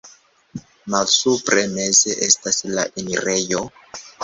Malsupre 0.93 1.67
meze 1.75 2.17
estas 2.29 2.59
la 2.73 2.89
enirejo. 3.05 3.65